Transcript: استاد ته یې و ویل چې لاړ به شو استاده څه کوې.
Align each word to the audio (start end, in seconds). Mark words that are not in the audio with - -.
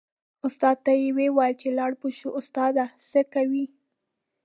استاد 0.47 0.77
ته 0.85 0.91
یې 1.01 1.09
و 1.13 1.17
ویل 1.37 1.55
چې 1.61 1.69
لاړ 1.77 1.91
به 1.99 2.09
شو 2.17 2.29
استاده 2.39 2.85
څه 3.09 3.21
کوې. 3.33 3.65